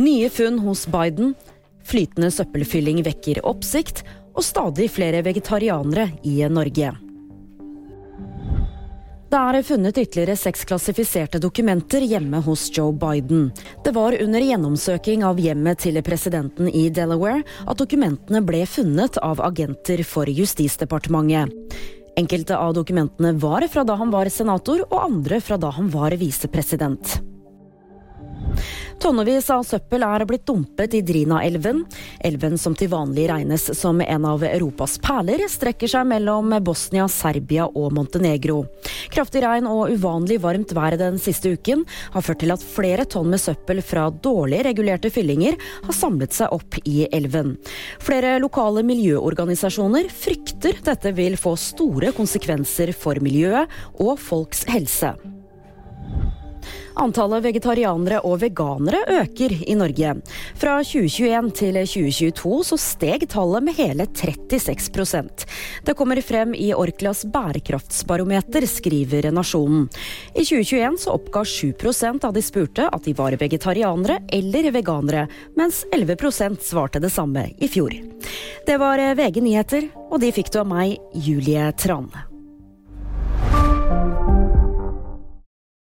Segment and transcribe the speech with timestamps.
[0.00, 1.34] Nye funn hos Biden,
[1.84, 6.94] flytende søppelfylling vekker oppsikt, og stadig flere vegetarianere i Norge.
[9.32, 13.46] Det er funnet ytterligere seks klassifiserte dokumenter hjemme hos Joe Biden.
[13.84, 19.40] Det var under gjennomsøking av hjemmet til presidenten i Delaware at dokumentene ble funnet av
[19.40, 21.52] agenter for Justisdepartementet.
[22.20, 26.12] Enkelte av dokumentene var fra da han var senator, og andre fra da han var
[26.20, 27.31] visepresident.
[29.00, 31.82] Tonnevis av søppel er blitt dumpet i Drina-elven.
[32.24, 37.68] Elven som til vanlig regnes som en av Europas perler, strekker seg mellom Bosnia, Serbia
[37.68, 38.62] og Montenegro.
[39.12, 43.30] Kraftig regn og uvanlig varmt vær den siste uken har ført til at flere tonn
[43.32, 47.56] med søppel fra dårlig regulerte fyllinger har samlet seg opp i elven.
[48.02, 55.16] Flere lokale miljøorganisasjoner frykter dette vil få store konsekvenser for miljøet og folks helse.
[57.00, 60.14] Antallet vegetarianere og veganere øker i Norge.
[60.60, 65.46] Fra 2021 til 2022 så steg tallet med hele 36%
[65.86, 69.88] Det kommer frem i Orklas bærekraftsbarometer, skriver Nasjonen.
[70.34, 75.84] I 2021 så oppga 7% av de spurte at de var vegetarianere eller veganere, mens
[75.92, 77.94] 11% svarte det samme i fjor.
[78.66, 82.31] Det var VG nyheter, og de fikk du av meg, Julie Trane.